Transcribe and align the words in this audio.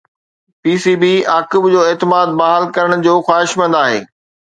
P 0.61 0.71
C 0.83 0.93
B 1.01 1.13
عاقب 1.33 1.63
جو 1.73 1.81
اعتماد 1.89 2.27
بحال 2.39 2.63
ڪرڻ 2.77 2.91
جو 3.07 3.13
خواهشمند 3.29 3.79
آهي 3.83 4.01